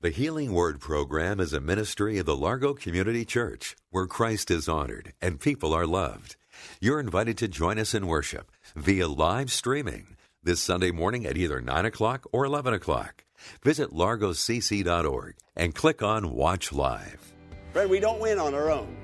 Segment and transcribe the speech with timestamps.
[0.00, 4.68] The Healing Word program is a ministry of the Largo Community Church where Christ is
[4.68, 6.36] honored and people are loved.
[6.80, 11.60] You're invited to join us in worship via live streaming this Sunday morning at either
[11.60, 13.24] 9 o'clock or 11 o'clock.
[13.64, 17.34] Visit largocc.org and click on Watch Live.
[17.72, 18.96] Friend, we don't win on our own.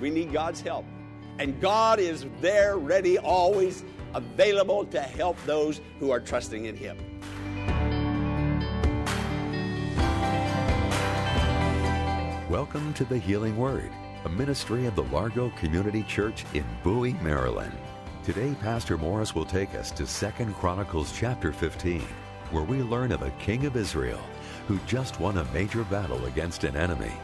[0.00, 0.86] We need God's help.
[1.40, 3.82] And God is there, ready, always
[4.14, 6.96] available to help those who are trusting in Him.
[12.52, 13.90] Welcome to the Healing Word,
[14.26, 17.72] a ministry of the Largo Community Church in Bowie, Maryland.
[18.24, 22.02] Today, Pastor Morris will take us to 2 Chronicles chapter 15,
[22.50, 24.20] where we learn of a king of Israel
[24.68, 27.14] who just won a major battle against an enemy,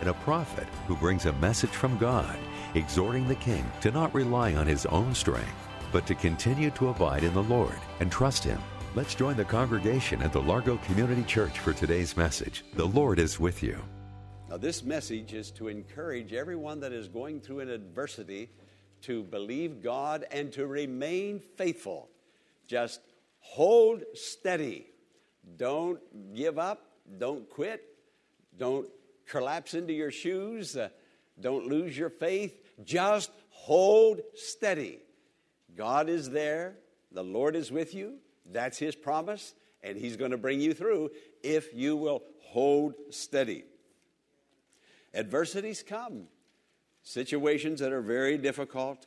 [0.00, 2.38] and a prophet who brings a message from God,
[2.74, 7.22] exhorting the king to not rely on his own strength, but to continue to abide
[7.22, 8.62] in the Lord and trust him.
[8.94, 12.64] Let's join the congregation at the Largo Community Church for today's message.
[12.76, 13.78] The Lord is with you.
[14.50, 18.50] Now, this message is to encourage everyone that is going through an adversity
[19.02, 22.08] to believe God and to remain faithful.
[22.66, 23.00] Just
[23.38, 24.86] hold steady.
[25.56, 26.00] Don't
[26.34, 26.84] give up.
[27.16, 27.96] Don't quit.
[28.58, 28.88] Don't
[29.28, 30.76] collapse into your shoes.
[30.76, 30.88] Uh,
[31.40, 32.58] don't lose your faith.
[32.82, 34.98] Just hold steady.
[35.76, 36.74] God is there.
[37.12, 38.14] The Lord is with you.
[38.50, 39.54] That's His promise.
[39.84, 43.62] And He's going to bring you through if you will hold steady.
[45.14, 46.24] Adversities come,
[47.02, 49.06] situations that are very difficult,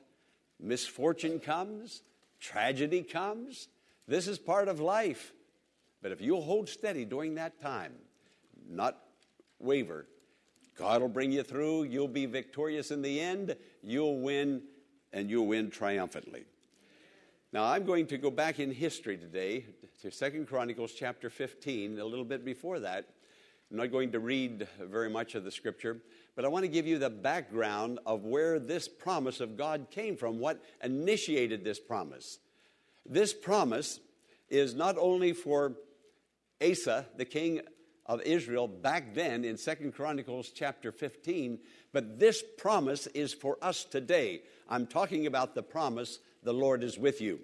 [0.60, 2.02] misfortune comes,
[2.40, 3.70] tragedy comes.
[4.08, 5.34] This is part of life.
[6.02, 7.94] But if you'll hold steady during that time,
[8.70, 8.98] not
[9.60, 10.06] waver,
[10.78, 11.84] God will bring you through.
[11.84, 13.56] You'll be victorious in the end.
[13.82, 14.64] You'll win,
[15.14, 16.44] and you'll win triumphantly.
[17.54, 19.66] Now, I'm going to go back in history today
[20.02, 23.06] to Second Chronicles chapter 15, a little bit before that.
[23.74, 25.98] I'm not going to read very much of the scripture,
[26.36, 30.16] but I want to give you the background of where this promise of God came
[30.16, 32.38] from, what initiated this promise.
[33.04, 34.00] This promise
[34.48, 35.74] is not only for
[36.62, 37.62] Asa, the king
[38.06, 41.58] of Israel, back then in Second Chronicles chapter 15,
[41.92, 44.44] but this promise is for us today.
[44.70, 47.40] I'm talking about the promise, the Lord is with you.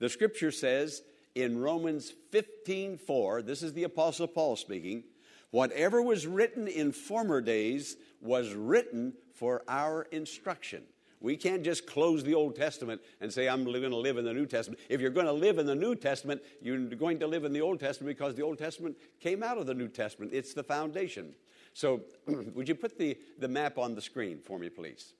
[0.00, 1.02] The scripture says
[1.36, 5.04] in Romans 15 4, this is the Apostle Paul speaking,
[5.50, 10.82] whatever was written in former days was written for our instruction.
[11.20, 14.32] We can't just close the Old Testament and say, I'm going to live in the
[14.32, 14.80] New Testament.
[14.88, 17.60] If you're going to live in the New Testament, you're going to live in the
[17.60, 20.30] Old Testament because the Old Testament came out of the New Testament.
[20.32, 21.34] It's the foundation.
[21.72, 25.14] So, would you put the, the map on the screen for me, please?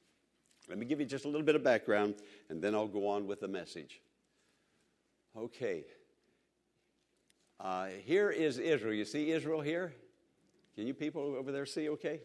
[0.68, 2.16] Let me give you just a little bit of background,
[2.48, 4.00] and then I'll go on with the message.
[5.36, 5.84] Okay.
[7.58, 8.94] Uh, here is Israel.
[8.94, 9.92] You see Israel here?
[10.78, 12.20] Can you people over there see okay?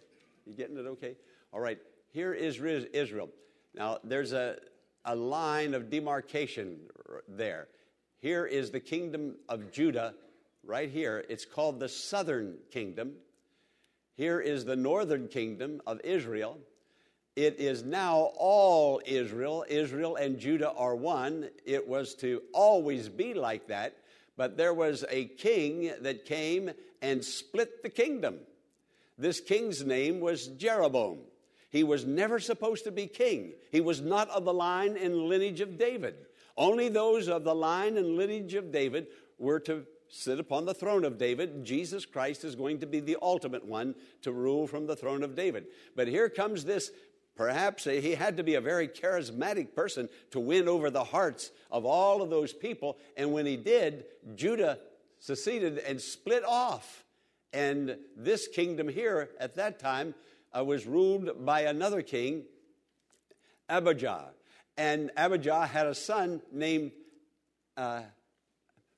[0.46, 1.16] You getting it okay?
[1.52, 1.80] All right.
[2.12, 3.30] Here is Israel.
[3.74, 4.58] Now, there's a,
[5.06, 6.78] a line of demarcation
[7.28, 7.68] there.
[8.20, 10.14] Here is the kingdom of Judah,
[10.64, 11.26] right here.
[11.30, 13.14] It's called the southern kingdom.
[14.18, 16.60] Here is the northern kingdom of Israel.
[17.36, 19.66] It is now all Israel.
[19.68, 21.50] Israel and Judah are one.
[21.66, 23.98] It was to always be like that.
[24.36, 26.72] But there was a king that came
[27.02, 28.40] and split the kingdom.
[29.18, 31.20] This king's name was Jeroboam.
[31.70, 33.54] He was never supposed to be king.
[33.72, 36.16] He was not of the line and lineage of David.
[36.56, 39.08] Only those of the line and lineage of David
[39.40, 41.66] were to sit upon the throne of David.
[41.66, 45.36] Jesus Christ is going to be the ultimate one to rule from the throne of
[45.36, 45.66] David.
[45.96, 46.92] But here comes this
[47.36, 51.84] Perhaps he had to be a very charismatic person to win over the hearts of
[51.84, 52.98] all of those people.
[53.18, 54.78] And when he did, Judah
[55.20, 57.04] seceded and split off.
[57.52, 60.14] And this kingdom here at that time
[60.56, 62.44] uh, was ruled by another king,
[63.68, 64.30] Abijah.
[64.78, 66.92] And Abijah had a son named,
[67.78, 68.02] uh,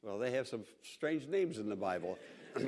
[0.01, 2.17] well, they have some strange names in the Bible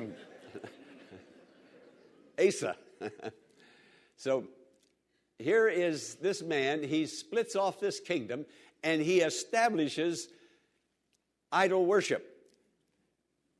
[2.38, 2.76] Asa.
[4.16, 4.44] so
[5.38, 8.44] here is this man, he splits off this kingdom
[8.82, 10.28] and he establishes
[11.52, 12.34] idol worship.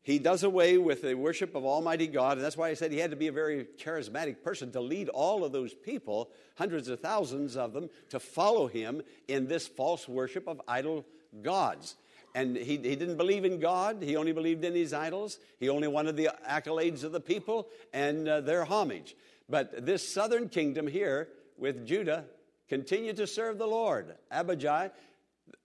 [0.03, 2.99] he does away with the worship of Almighty God, and that's why I said he
[2.99, 7.01] had to be a very charismatic person to lead all of those people, hundreds of
[7.01, 11.05] thousands of them, to follow him in this false worship of idol
[11.43, 11.97] gods.
[12.35, 15.39] And he, he didn't believe in God, he only believed in his idols.
[15.59, 19.17] He only wanted the accolades of the people and uh, their homage.
[19.49, 21.29] But this southern kingdom here
[21.59, 22.25] with Judah
[22.69, 24.15] continued to serve the Lord.
[24.31, 24.93] Abijah,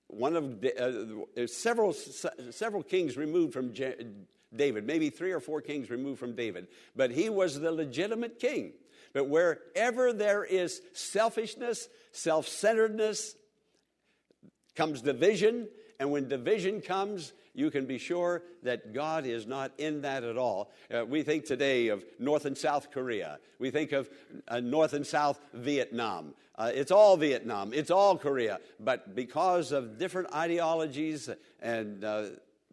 [0.08, 3.74] one of uh, several, several kings removed from
[4.56, 8.74] David, maybe three or four kings removed from David, but he was the legitimate king.
[9.14, 13.36] But wherever there is selfishness, self centeredness,
[14.76, 15.68] comes division,
[16.04, 20.38] and when division comes, you can be sure that God is not in that at
[20.38, 20.70] all.
[20.94, 23.40] Uh, we think today of North and South Korea.
[23.58, 24.10] We think of
[24.50, 26.34] uh, North and South Vietnam.
[26.58, 27.74] Uh, it's all Vietnam.
[27.74, 28.60] It's all Korea.
[28.82, 31.30] But because of different ideologies
[31.62, 32.24] and uh,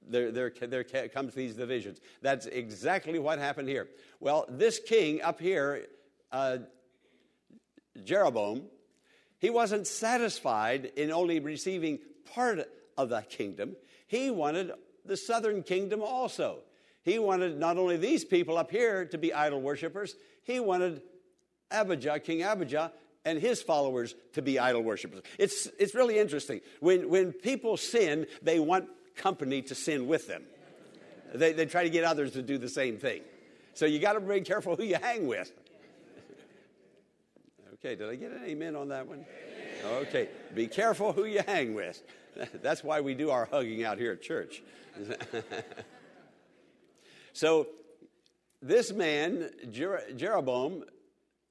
[0.09, 2.01] there, there, there comes these divisions.
[2.23, 3.87] That's exactly what happened here.
[4.19, 5.87] Well, this king up here,
[6.33, 6.59] uh,
[8.03, 8.63] Jeroboam,
[9.39, 12.01] he wasn't satisfied in only receiving
[12.35, 12.69] part
[13.03, 13.77] of that kingdom.
[14.07, 14.73] He wanted
[15.05, 16.61] the southern kingdom also.
[17.03, 21.03] He wanted not only these people up here to be idol worshippers, he wanted
[21.71, 22.93] Abijah, King Abijah,
[23.25, 25.23] and his followers to be idol worshippers.
[25.39, 26.61] It's, it's really interesting.
[26.81, 30.43] When, when people sin, they want company to sin with them.
[31.35, 33.23] They, they try to get others to do the same thing.
[33.75, 35.53] So you got to be careful who you hang with.
[37.75, 39.25] Okay, did I get an amen on that one?
[39.85, 42.03] Okay, be careful who you hang with.
[42.63, 44.63] That's why we do our hugging out here at church.
[47.33, 47.69] so,
[48.63, 50.85] this man, Jer- Jeroboam,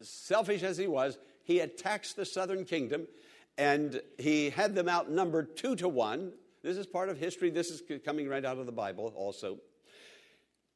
[0.02, 3.08] selfish as he was, he attacks the southern kingdom
[3.58, 6.32] and he had them outnumbered two to one.
[6.64, 7.50] This is part of history.
[7.50, 9.58] This is coming right out of the Bible also.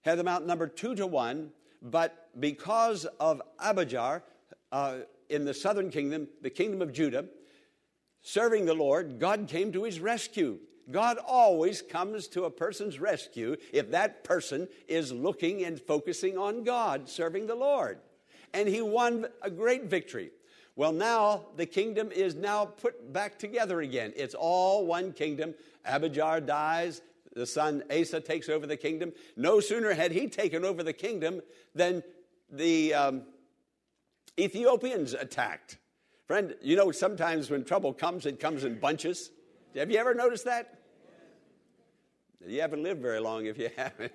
[0.01, 1.51] Had them outnumbered two to one,
[1.81, 4.23] but because of Abijah
[4.71, 4.97] uh,
[5.29, 7.25] in the southern kingdom, the kingdom of Judah,
[8.23, 10.59] serving the Lord, God came to his rescue.
[10.89, 16.63] God always comes to a person's rescue if that person is looking and focusing on
[16.63, 17.99] God, serving the Lord.
[18.53, 20.31] And he won a great victory.
[20.75, 24.11] Well, now the kingdom is now put back together again.
[24.15, 25.53] It's all one kingdom.
[25.85, 27.01] Abijah dies,
[27.35, 29.13] the son Asa takes over the kingdom.
[29.35, 31.41] No sooner had he taken over the kingdom
[31.75, 32.03] than
[32.51, 33.23] the um,
[34.39, 35.77] Ethiopians attacked.
[36.33, 39.29] Friend, you know, sometimes when trouble comes, it comes in bunches.
[39.75, 40.79] Have you ever noticed that?
[42.43, 44.11] You haven't lived very long if you haven't.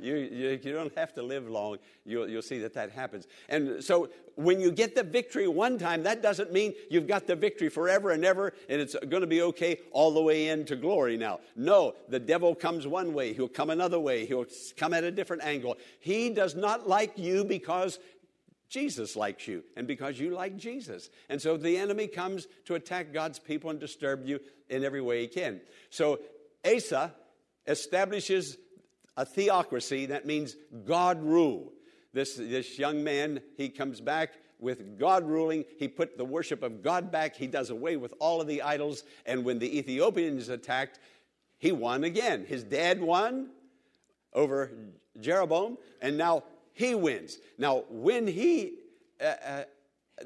[0.00, 1.78] You, you, you, don't have to live long.
[2.04, 3.26] You'll, you'll see that that happens.
[3.48, 7.36] And so when you get the victory one time, that doesn't mean you've got the
[7.36, 11.16] victory forever and ever and it's going to be okay all the way into glory
[11.16, 11.40] now.
[11.56, 14.46] No, the devil comes one way, he'll come another way, he'll
[14.76, 15.78] come at a different angle.
[16.00, 18.00] He does not like you because
[18.74, 21.08] Jesus likes you and because you like Jesus.
[21.28, 25.20] And so the enemy comes to attack God's people and disturb you in every way
[25.20, 25.60] he can.
[25.90, 26.18] So
[26.66, 27.14] Asa
[27.68, 28.56] establishes
[29.16, 31.72] a theocracy, that means God rule.
[32.12, 35.64] This, this young man, he comes back with God ruling.
[35.78, 37.36] He put the worship of God back.
[37.36, 39.04] He does away with all of the idols.
[39.24, 40.98] And when the Ethiopians attacked,
[41.58, 42.44] he won again.
[42.44, 43.50] His dad won
[44.32, 44.72] over
[45.20, 46.42] Jeroboam, and now
[46.74, 47.38] he wins.
[47.56, 48.74] Now, when he,
[49.20, 49.64] uh, uh,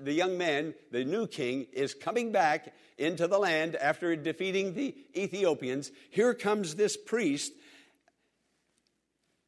[0.00, 4.94] the young man, the new king, is coming back into the land after defeating the
[5.16, 7.52] Ethiopians, here comes this priest,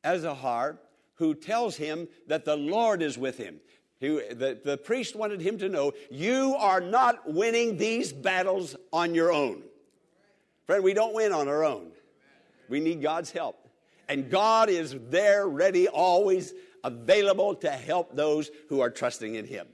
[0.05, 0.75] Azariah,
[1.15, 3.61] who tells him that the Lord is with him.
[3.99, 9.15] He, the, the priest wanted him to know you are not winning these battles on
[9.15, 9.63] your own.
[10.67, 11.91] Friend, we don't win on our own.
[12.69, 13.69] We need God's help.
[14.09, 16.55] And God is there, ready, always
[16.85, 19.67] available to help those who are trusting in Him.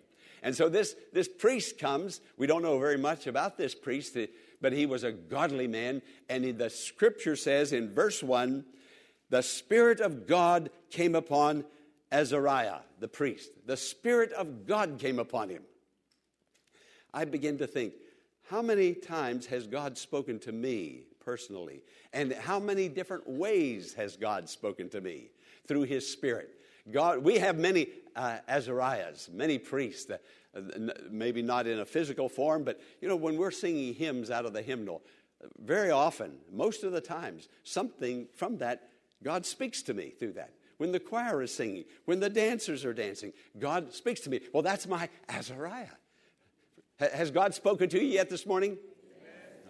[0.42, 2.20] And so this, this priest comes.
[2.36, 4.26] We don't know very much about this priest, eh,
[4.60, 6.02] but he was a godly man.
[6.28, 8.64] And the scripture says in verse 1
[9.28, 11.64] the Spirit of God came upon
[12.12, 13.50] Azariah, the priest.
[13.66, 15.62] The Spirit of God came upon him.
[17.12, 17.94] I begin to think,
[18.48, 21.82] how many times has God spoken to me personally?
[22.12, 25.30] And how many different ways has God spoken to me
[25.66, 26.55] through His Spirit?
[26.90, 30.18] God, we have many uh, Azariahs, many priests, uh,
[31.10, 34.52] maybe not in a physical form, but you know, when we're singing hymns out of
[34.52, 35.02] the hymnal,
[35.58, 38.88] very often, most of the times, something from that,
[39.22, 40.52] God speaks to me through that.
[40.78, 44.40] When the choir is singing, when the dancers are dancing, God speaks to me.
[44.52, 45.86] Well, that's my Azariah.
[46.98, 48.78] Has God spoken to you yet this morning?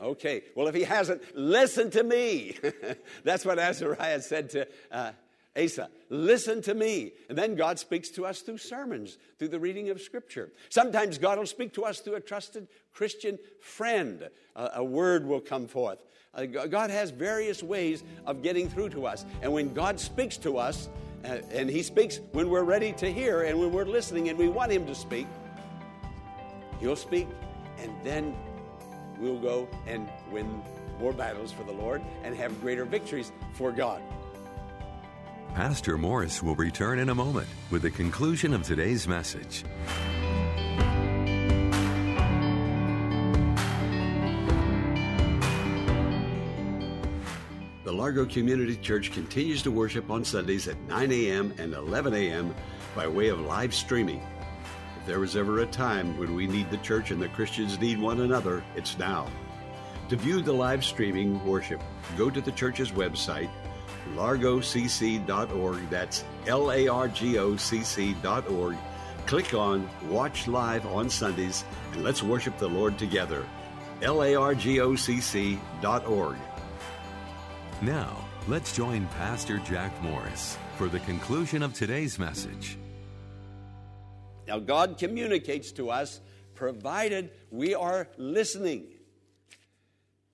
[0.00, 0.42] Okay.
[0.54, 2.56] Well, if he hasn't, listen to me.
[3.24, 5.12] That's what Azariah said to uh,
[5.56, 7.12] Asa, listen to me.
[7.28, 10.52] And then God speaks to us through sermons, through the reading of Scripture.
[10.68, 14.28] Sometimes God will speak to us through a trusted Christian friend.
[14.54, 15.98] A word will come forth.
[16.34, 19.24] Uh, God has various ways of getting through to us.
[19.40, 20.88] And when God speaks to us,
[21.24, 24.48] uh, and He speaks when we're ready to hear and when we're listening and we
[24.48, 25.26] want Him to speak,
[26.78, 27.26] He'll speak,
[27.78, 28.36] and then
[29.18, 30.62] we'll go and win
[31.00, 34.02] more battles for the Lord and have greater victories for God.
[35.56, 39.64] Pastor Morris will return in a moment with the conclusion of today's message.
[47.84, 51.54] The Largo Community Church continues to worship on Sundays at 9 a.m.
[51.56, 52.54] and 11 a.m.
[52.94, 54.20] by way of live streaming.
[55.00, 57.98] If there was ever a time when we need the church and the Christians need
[57.98, 59.26] one another, it's now.
[60.10, 61.82] To view the live streaming worship,
[62.18, 63.48] go to the church's website,
[64.14, 65.90] largocc.org.
[65.90, 68.76] That's L A R G O C C.org.
[69.26, 73.44] Click on Watch Live on Sundays and let's worship the Lord together.
[74.02, 76.36] L A R G O C C.org.
[77.82, 82.78] Now, let's join Pastor Jack Morris for the conclusion of today's message.
[84.46, 86.20] Now, God communicates to us
[86.54, 88.86] provided we are listening.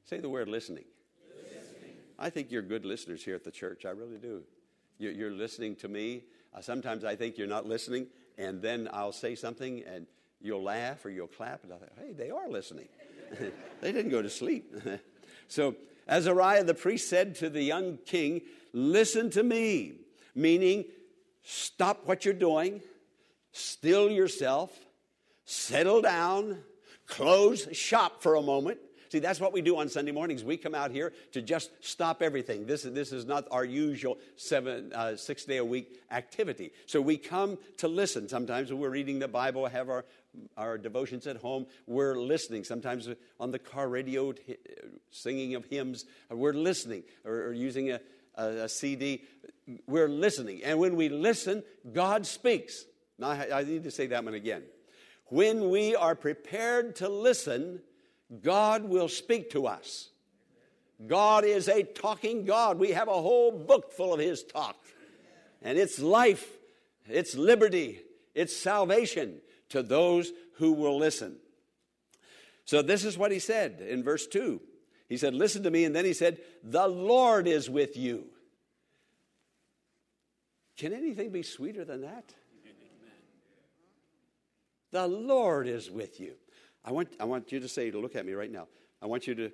[0.05, 0.85] Say the word listening.
[2.23, 3.85] I think you're good listeners here at the church.
[3.85, 4.43] I really do.
[4.97, 6.23] You're listening to me.
[6.55, 8.07] Uh, sometimes I think you're not listening,
[8.38, 10.07] and then I'll say something and
[10.41, 12.87] you'll laugh or you'll clap, and I'll think, hey, they are listening.
[13.81, 14.73] they didn't go to sleep.
[15.49, 15.75] so,
[16.09, 19.95] Azariah the priest said to the young king, Listen to me,
[20.35, 20.85] meaning
[21.43, 22.83] stop what you're doing,
[23.50, 24.71] still yourself,
[25.45, 26.59] settle down,
[27.07, 28.79] close shop for a moment.
[29.12, 30.42] See, that's what we do on Sunday mornings.
[30.42, 32.64] We come out here to just stop everything.
[32.64, 36.71] This, this is not our usual seven, uh, six day a week activity.
[36.87, 38.26] So we come to listen.
[38.26, 40.07] Sometimes when we're reading the Bible, have our,
[40.57, 42.64] our devotions at home, we're listening.
[42.64, 43.07] Sometimes
[43.38, 44.33] on the car radio,
[45.11, 48.00] singing of hymns, we're listening or, or using a,
[48.37, 49.25] a, a, CD.
[49.87, 50.62] We're listening.
[50.64, 52.87] And when we listen, God speaks.
[53.19, 54.62] Now, I, I need to say that one again.
[55.26, 57.83] When we are prepared to listen,
[58.41, 60.09] God will speak to us.
[61.07, 62.79] God is a talking God.
[62.79, 64.77] We have a whole book full of His talk.
[65.61, 66.49] And it's life,
[67.09, 68.01] it's liberty,
[68.35, 71.37] it's salvation to those who will listen.
[72.65, 74.61] So, this is what He said in verse 2.
[75.09, 75.85] He said, Listen to me.
[75.85, 78.27] And then He said, The Lord is with you.
[80.77, 82.33] Can anything be sweeter than that?
[84.91, 86.35] The Lord is with you.
[86.85, 88.69] I want, I want you to say, to look at me right now.
[89.01, 89.53] I want you to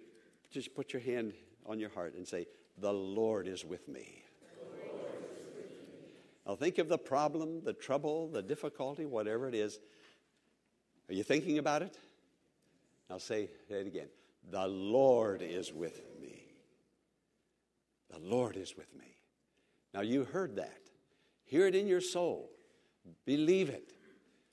[0.50, 1.34] just put your hand
[1.66, 2.46] on your heart and say,
[2.78, 4.24] The Lord is with me.
[6.46, 9.78] Now think of the problem, the trouble, the difficulty, whatever it is.
[11.10, 11.98] Are you thinking about it?
[13.10, 14.08] Now say, say it again.
[14.50, 16.42] The Lord is with me.
[18.10, 19.16] The Lord is with me.
[19.92, 20.78] Now you heard that.
[21.44, 22.50] Hear it in your soul.
[23.26, 23.92] Believe it.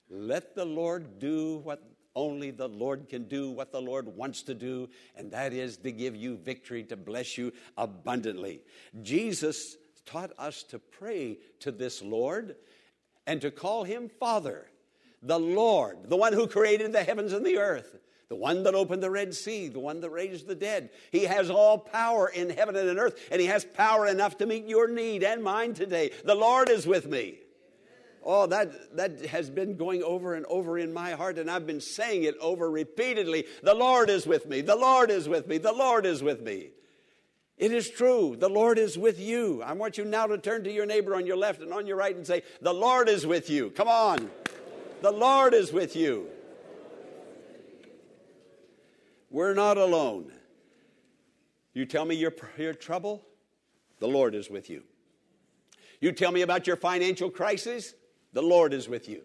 [0.09, 1.81] Let the Lord do what
[2.15, 5.91] only the Lord can do what the Lord wants to do, and that is to
[5.91, 8.61] give you victory, to bless you abundantly.
[9.01, 12.55] Jesus taught us to pray to this Lord
[13.27, 14.67] and to call him Father,
[15.21, 17.97] the Lord, the one who created the heavens and the earth.
[18.27, 20.89] The one that opened the Red Sea, the one that raised the dead.
[21.11, 24.47] He has all power in heaven and in earth, and He has power enough to
[24.47, 26.09] meet your need and mine today.
[26.23, 27.37] The Lord is with me.
[28.25, 31.79] Oh, that, that has been going over and over in my heart, and I've been
[31.79, 33.45] saying it over repeatedly.
[33.61, 34.61] The Lord is with me.
[34.61, 35.59] The Lord is with me.
[35.59, 36.69] The Lord is with me.
[37.57, 38.35] It is true.
[38.37, 39.61] The Lord is with you.
[39.61, 41.97] I want you now to turn to your neighbor on your left and on your
[41.97, 43.69] right and say, The Lord is with you.
[43.69, 44.29] Come on.
[45.01, 46.27] The Lord is with you.
[49.29, 50.31] We're not alone.
[51.73, 53.23] You tell me your, your trouble,
[53.99, 54.83] the Lord is with you.
[55.99, 57.93] You tell me about your financial crisis,
[58.35, 59.21] the Lord is with you.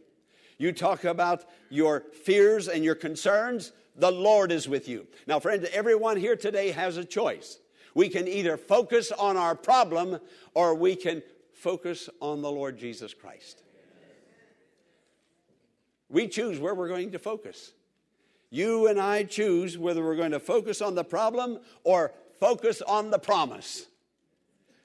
[0.56, 5.06] You talk about your fears and your concerns, the Lord is with you.
[5.26, 7.58] Now, friends, everyone here today has a choice.
[7.92, 10.20] We can either focus on our problem
[10.54, 13.64] or we can focus on the Lord Jesus Christ.
[16.08, 17.72] We choose where we're going to focus.
[18.48, 23.10] You and I choose whether we're going to focus on the problem or focus on
[23.10, 23.86] the promise.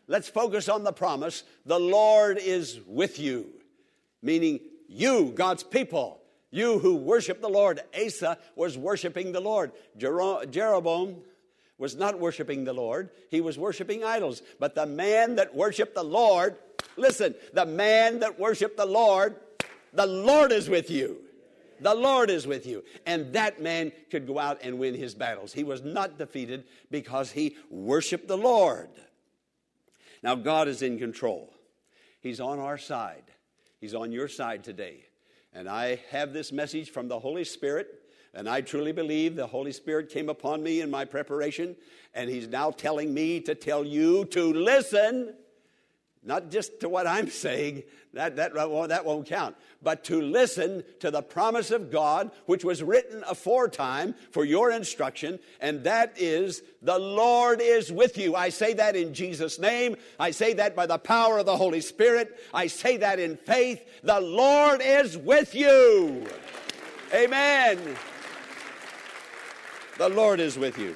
[0.08, 1.44] Let's focus on the promise.
[1.67, 3.51] The Lord is with you
[4.25, 6.20] meaning you, God's people,
[6.51, 7.82] you who worship the Lord.
[7.96, 9.72] Asa was worshiping the Lord.
[9.98, 11.17] Jeroboam
[11.77, 14.41] was not worshiping the Lord, he was worshiping idols.
[14.60, 16.55] But the man that worshiped the Lord,
[16.98, 19.36] listen, the man that worshiped the Lord,
[19.94, 21.17] the Lord is with you.
[21.82, 22.86] The Lord is with you.
[23.05, 25.51] And that man could go out and win his battles.
[25.51, 28.89] He was not defeated because he worshiped the Lord.
[30.24, 31.53] Now, God is in control,
[32.20, 33.24] He's on our side,
[33.86, 35.06] He's on your side today.
[35.54, 38.01] And I have this message from the Holy Spirit
[38.34, 41.75] and I truly believe the Holy Spirit came upon me in my preparation,
[42.13, 45.36] and He's now telling me to tell you to listen,
[46.25, 51.12] not just to what I'm saying, that, that, that won't count, but to listen to
[51.12, 56.98] the promise of God, which was written aforetime for your instruction, and that is, the
[56.98, 58.36] Lord is with you.
[58.36, 59.96] I say that in Jesus' name.
[60.20, 62.39] I say that by the power of the Holy Spirit.
[62.53, 63.86] I say that in faith.
[64.03, 66.25] The Lord is with you.
[67.13, 67.79] Amen.
[69.98, 70.96] The Lord is with you.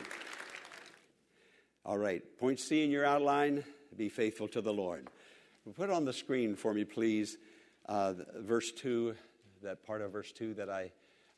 [1.86, 3.64] All right, point C in your outline
[4.00, 5.10] be faithful to the Lord.
[5.76, 7.38] Put on the screen for me, please,
[7.86, 9.14] uh, verse 2,
[9.62, 10.92] that part of verse 2 that I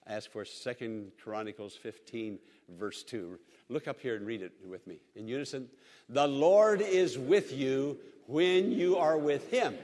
[0.07, 3.39] asked for, Second Chronicles 15, verse 2.
[3.69, 5.67] Look up here and read it with me in unison.
[6.07, 7.97] The Lord is with you
[8.27, 9.75] when you are with him.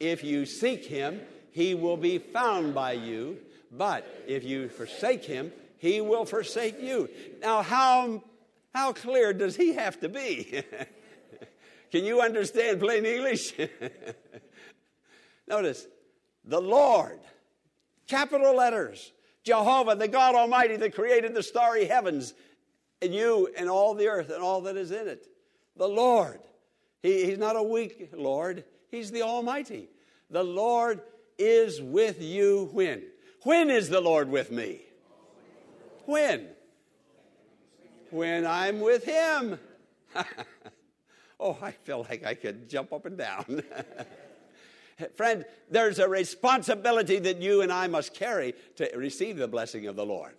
[0.00, 1.20] If you seek him,
[1.50, 3.38] he will be found by you.
[3.70, 7.08] But if you forsake him, he will forsake you.
[7.40, 8.22] Now, how,
[8.74, 10.62] how clear does he have to be?
[11.94, 13.54] Can you understand plain English?
[15.46, 15.86] Notice,
[16.44, 17.20] the Lord,
[18.08, 19.12] capital letters,
[19.44, 22.34] Jehovah, the God Almighty that created the starry heavens,
[23.00, 25.28] and you and all the earth and all that is in it.
[25.76, 26.40] The Lord.
[27.00, 29.88] He, he's not a weak Lord, He's the Almighty.
[30.30, 31.00] The Lord
[31.38, 33.04] is with you when?
[33.44, 34.80] When is the Lord with me?
[36.06, 36.48] When?
[38.10, 39.60] When I'm with Him.
[41.40, 43.62] oh, I feel like I could jump up and down.
[45.16, 49.96] Friend, there's a responsibility that you and I must carry to receive the blessing of
[49.96, 50.36] the Lord.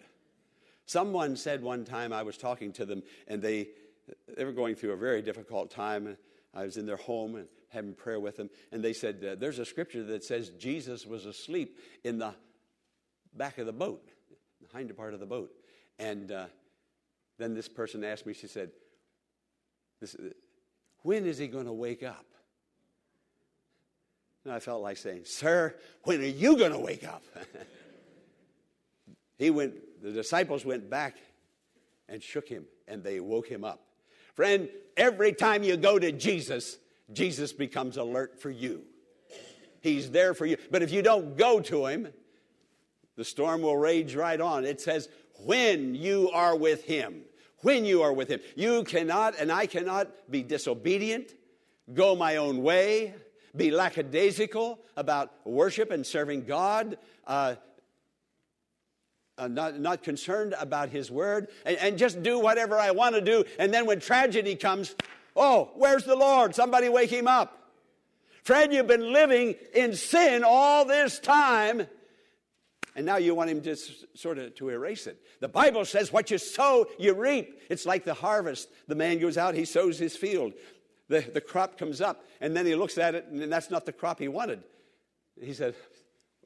[0.85, 3.69] Someone said one time, I was talking to them, and they,
[4.37, 6.15] they were going through a very difficult time.
[6.53, 9.59] I was in their home and having prayer with them, and they said, uh, There's
[9.59, 12.33] a scripture that says Jesus was asleep in the
[13.33, 14.07] back of the boat
[14.71, 15.51] the hinder part of the boat.
[15.99, 16.45] And uh,
[17.37, 18.71] then this person asked me, she said,
[20.01, 20.15] this,
[21.05, 22.25] When is he going to wake up?
[24.43, 27.21] And I felt like saying, Sir, when are you going to wake up?
[29.37, 31.17] he went, the disciples went back
[32.09, 33.85] and shook him, and they woke him up.
[34.33, 36.79] Friend, every time you go to Jesus,
[37.13, 38.81] Jesus becomes alert for you.
[39.81, 40.57] He's there for you.
[40.71, 42.07] But if you don't go to him,
[43.15, 44.65] the storm will rage right on.
[44.65, 47.25] It says, when you are with him.
[47.65, 48.41] When you are with him.
[48.55, 51.33] You cannot, and I cannot be disobedient,
[51.91, 53.15] go my own way,
[53.55, 57.55] be lackadaisical about worship and serving God, uh,
[59.39, 63.21] uh, not, not concerned about his word, and, and just do whatever I want to
[63.21, 63.45] do.
[63.57, 64.93] And then when tragedy comes,
[65.35, 66.53] oh, where's the Lord?
[66.53, 67.63] Somebody wake him up.
[68.43, 71.87] Fred, you've been living in sin all this time
[72.95, 73.75] and now you want him to
[74.15, 75.17] sort of to erase it.
[75.41, 77.61] The Bible says what you sow, you reap.
[77.69, 78.69] It's like the harvest.
[78.87, 80.53] The man goes out, he sows his field.
[81.07, 83.91] The, the crop comes up, and then he looks at it, and that's not the
[83.91, 84.63] crop he wanted.
[85.39, 85.75] He said,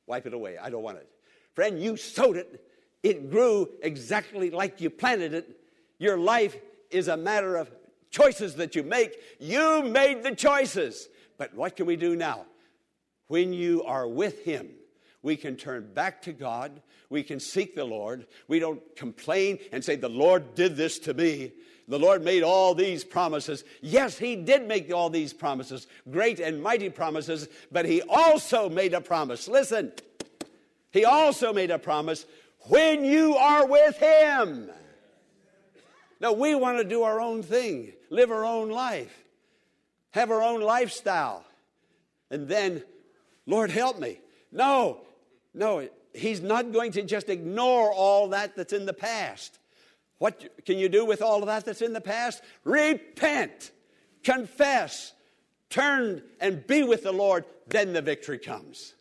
[0.08, 0.58] Wipe it away.
[0.58, 1.08] I don't want it.
[1.54, 2.66] Friend, you sowed it.
[3.04, 5.60] It grew exactly like you planted it.
[6.00, 6.58] Your life
[6.90, 7.72] is a matter of
[8.10, 9.16] choices that you make.
[9.40, 11.08] You made the choices.
[11.38, 12.48] But what can we do now?
[13.28, 14.70] When you are with Him,
[15.22, 16.82] we can turn back to God.
[17.10, 18.28] We can seek the Lord.
[18.48, 21.52] We don't complain and say, The Lord did this to me.
[21.88, 23.64] The Lord made all these promises.
[23.82, 28.94] Yes, He did make all these promises, great and mighty promises, but He also made
[28.94, 29.48] a promise.
[29.48, 29.92] Listen,
[30.92, 32.26] He also made a promise
[32.68, 34.70] when you are with Him.
[36.22, 39.24] Now, we want to do our own thing, live our own life,
[40.12, 41.44] have our own lifestyle,
[42.30, 42.84] and then,
[43.46, 44.20] Lord, help me.
[44.52, 45.02] No,
[45.54, 49.60] no, he's not going to just ignore all that that's in the past.
[50.18, 52.44] What can you do with all of that that's in the past?
[52.64, 53.72] Repent,
[54.24, 55.14] confess,
[55.70, 58.96] turn and be with the Lord, then the victory comes.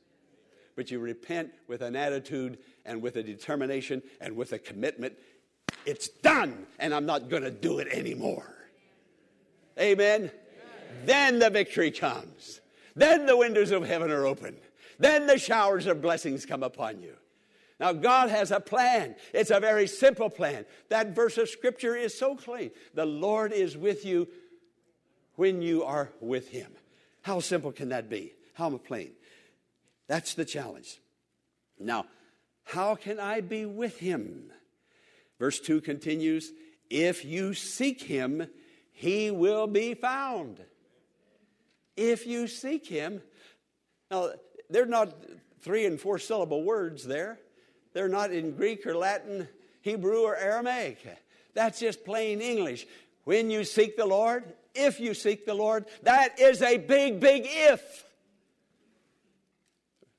[0.77, 5.15] But you repent with an attitude and with a determination and with a commitment.
[5.85, 8.55] It's done, and I'm not going to do it anymore.
[9.79, 10.21] Amen?
[10.21, 10.31] Amen?
[11.05, 12.61] Then the victory comes.
[12.95, 14.57] Then the windows of heaven are open.
[14.99, 17.15] Then the showers of blessings come upon you.
[17.81, 19.15] Now, God has a plan.
[19.33, 20.67] It's a very simple plan.
[20.89, 22.73] That verse of Scripture is so clean.
[22.95, 24.29] The Lord is with you
[25.37, 26.73] when you are with Him.
[27.23, 28.35] How simple can that be?
[28.55, 29.13] How plain?
[30.09, 31.01] That's the challenge.
[31.79, 32.07] Now,
[32.65, 34.51] how can I be with Him?
[35.39, 36.53] Verse 2 continues
[36.91, 38.49] If you seek Him,
[38.91, 40.65] He will be found.
[41.97, 43.23] If you seek Him,
[44.11, 44.31] now,
[44.71, 45.15] they're not
[45.61, 47.39] three and four syllable words there.
[47.93, 49.49] They're not in Greek or Latin,
[49.83, 50.99] Hebrew or Aramaic.
[51.55, 52.87] That's just plain English.
[53.25, 57.43] When you seek the Lord, if you seek the Lord, that is a big, big
[57.47, 58.05] if.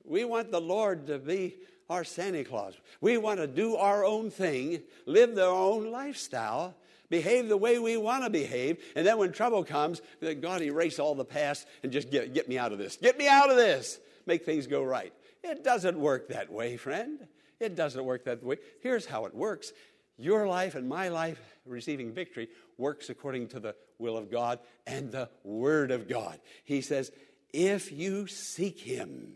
[0.04, 1.56] We want the Lord to be
[1.88, 2.74] our Santa Claus.
[3.00, 6.74] We want to do our own thing, live their own lifestyle,
[7.08, 10.00] behave the way we want to behave, and then when trouble comes,
[10.40, 12.96] God erase all the past and just get, get me out of this.
[12.96, 13.98] Get me out of this.
[14.26, 15.12] Make things go right.
[15.42, 17.26] It doesn't work that way, friend.
[17.58, 18.56] It doesn't work that way.
[18.80, 19.72] Here's how it works
[20.20, 25.10] your life and my life receiving victory works according to the will of God and
[25.10, 26.38] the Word of God.
[26.64, 27.10] He says,
[27.54, 29.32] if you seek Him,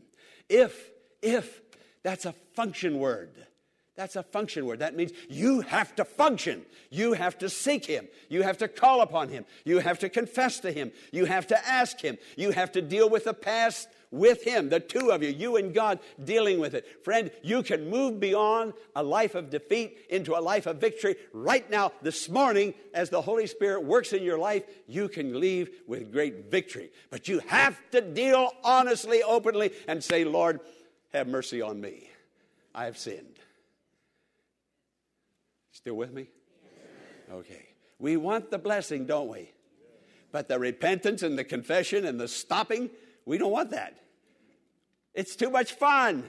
[0.49, 0.91] if,
[1.23, 1.63] if,
[2.03, 3.31] that's a function word.
[3.97, 4.81] That's a function word.
[4.81, 6.67] That means you have to function.
[6.91, 8.09] You have to seek Him.
[8.29, 9.47] You have to call upon Him.
[9.65, 10.93] You have to confess to Him.
[11.13, 12.19] You have to ask Him.
[12.37, 15.75] You have to deal with the past with Him, the two of you, you and
[15.75, 17.05] God dealing with it.
[17.05, 21.69] Friend, you can move beyond a life of defeat into a life of victory right
[21.69, 24.65] now, this morning, as the Holy Spirit works in your life.
[24.87, 26.91] You can leave with great victory.
[27.11, 30.61] But you have to deal honestly, openly, and say, Lord,
[31.13, 32.09] have mercy on me.
[32.75, 33.39] I have sinned.
[35.73, 36.29] Still with me?
[37.33, 37.67] Okay.
[37.99, 39.51] We want the blessing, don't we?
[40.33, 42.91] But the repentance and the confession and the stopping,
[43.25, 43.97] we don't want that.
[45.15, 46.25] It's too much fun.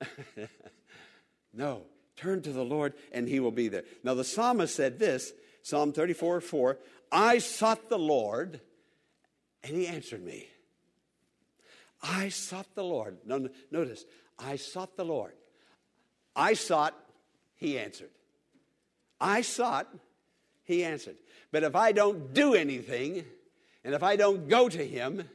[1.54, 1.82] no,
[2.16, 3.84] turn to the Lord and he will be there.
[4.04, 6.78] Now, the psalmist said this Psalm 34 4
[7.12, 8.60] I sought the Lord
[9.62, 10.48] and he answered me.
[12.02, 13.18] I sought the Lord.
[13.26, 14.04] No, notice,
[14.38, 15.34] I sought the Lord.
[16.34, 16.94] I sought,
[17.56, 18.10] he answered.
[19.20, 19.88] I sought,
[20.62, 21.16] he answered.
[21.52, 23.24] But if I don't do anything,
[23.84, 25.28] and if I don't go to him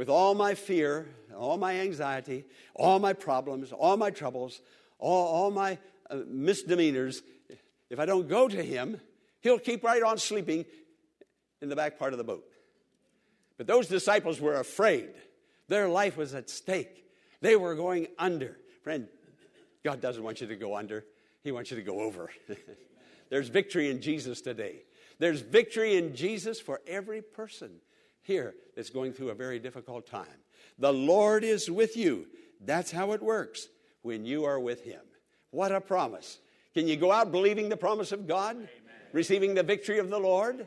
[0.00, 4.62] with all my fear, all my anxiety, all my problems, all my troubles,
[4.98, 5.76] all, all my
[6.08, 7.22] uh, misdemeanors,
[7.90, 8.98] if I don't go to him,
[9.42, 10.64] he'll keep right on sleeping
[11.60, 12.46] in the back part of the boat.
[13.58, 15.10] But those disciples were afraid.
[15.68, 17.04] Their life was at stake.
[17.42, 18.56] They were going under.
[18.82, 19.06] Friend,
[19.84, 21.04] God doesn't want you to go under,
[21.44, 22.30] He wants you to go over.
[23.28, 24.76] There's victory in Jesus today.
[25.18, 27.82] There's victory in Jesus for every person
[28.22, 30.26] here that's going through a very difficult time.
[30.78, 32.26] The Lord is with you.
[32.60, 33.68] That's how it works
[34.02, 35.00] when you are with Him.
[35.50, 36.38] What a promise.
[36.74, 38.56] Can you go out believing the promise of God?
[38.56, 38.68] Amen.
[39.12, 40.66] Receiving the victory of the Lord?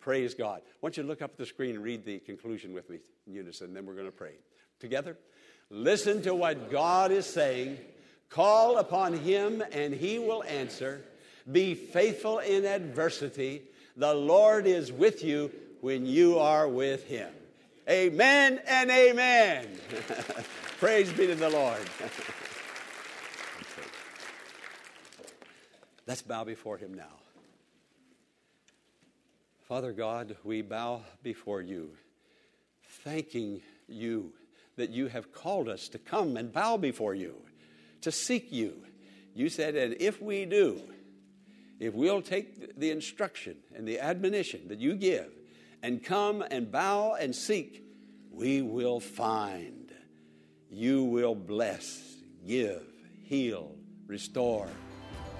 [0.00, 0.62] Praise God.
[0.64, 2.98] I want you to look up at the screen and read the conclusion with me
[3.26, 4.34] in unison, and then we're going to pray.
[4.80, 5.16] Together,
[5.70, 7.78] listen to what God is saying.
[8.28, 11.02] Call upon Him, and He will answer.
[11.50, 13.62] Be faithful in adversity.
[13.96, 15.50] The Lord is with you
[15.82, 17.28] when you are with Him.
[17.90, 19.66] Amen and amen.
[20.78, 21.82] Praise be to the Lord.
[26.06, 27.18] Let's bow before Him now.
[29.66, 31.90] Father God, we bow before you,
[33.02, 34.32] thanking you
[34.76, 37.34] that you have called us to come and bow before you,
[38.02, 38.84] to seek you.
[39.34, 40.80] You said, and if we do,
[41.80, 45.32] if we'll take the instruction and the admonition that you give,
[45.82, 47.84] and come and bow and seek,
[48.30, 49.92] we will find.
[50.70, 52.16] You will bless,
[52.46, 52.82] give,
[53.22, 53.74] heal,
[54.06, 54.68] restore,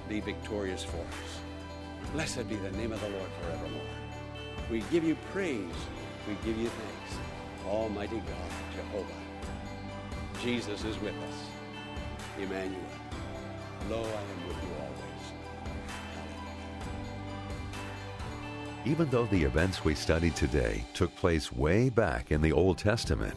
[0.09, 2.11] be victorious for us.
[2.13, 3.81] Blessed be the name of the Lord forevermore.
[4.71, 5.75] We give you praise.
[6.29, 7.19] We give you thanks.
[7.67, 9.07] Almighty God, Jehovah.
[10.43, 11.35] Jesus is with us.
[12.39, 12.81] Emmanuel.
[13.89, 14.92] Lo, I am with you always.
[18.85, 23.37] Even though the events we studied today took place way back in the Old Testament,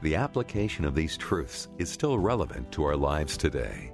[0.00, 3.92] the application of these truths is still relevant to our lives today.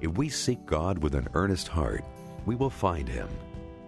[0.00, 2.02] If we seek God with an earnest heart,
[2.46, 3.28] we will find Him,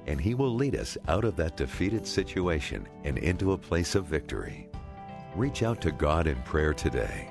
[0.07, 4.05] and He will lead us out of that defeated situation and into a place of
[4.05, 4.69] victory.
[5.35, 7.31] Reach out to God in prayer today.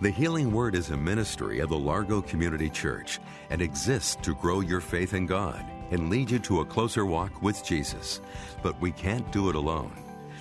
[0.00, 3.18] The Healing Word is a ministry of the Largo Community Church
[3.50, 7.42] and exists to grow your faith in God and lead you to a closer walk
[7.42, 8.20] with Jesus.
[8.62, 9.92] But we can't do it alone.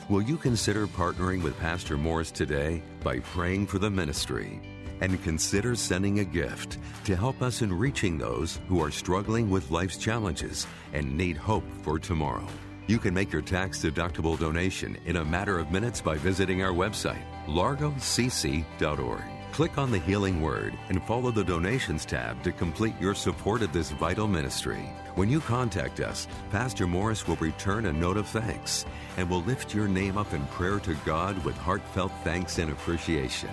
[0.10, 4.60] Will you consider partnering with Pastor Morris today by praying for the ministry?
[5.02, 9.72] and consider sending a gift to help us in reaching those who are struggling with
[9.72, 12.48] life's challenges and need hope for tomorrow.
[12.88, 16.72] You can make your tax deductible donation in a matter of minutes by visiting our
[16.72, 19.41] website, largocc.org.
[19.52, 23.74] Click on the Healing Word and follow the Donations tab to complete your support of
[23.74, 24.90] this vital ministry.
[25.16, 28.86] When you contact us, Pastor Morris will return a note of thanks
[29.18, 33.50] and will lift your name up in prayer to God with heartfelt thanks and appreciation.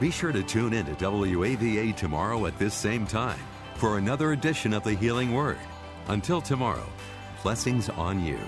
[0.00, 3.40] Be sure to tune in to WAVA tomorrow at this same time
[3.74, 5.58] for another edition of the Healing Word.
[6.08, 6.88] Until tomorrow,
[7.42, 8.38] blessings on you.